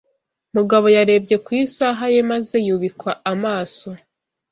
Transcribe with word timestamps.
Mugabo 0.55 0.87
yarebye 0.95 1.35
ku 1.45 1.49
isaha 1.63 2.03
ye, 2.13 2.21
maze 2.31 2.55
yubika 2.67 3.09
amaso. 3.33 3.89